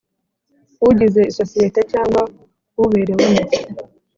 Ugize 0.87 1.21
isosiyete 1.31 1.81
cyangwa 1.91 2.21
uberewemo 2.83 3.41